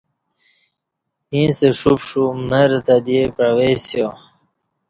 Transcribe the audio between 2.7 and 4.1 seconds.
تہ دی پعوئسیا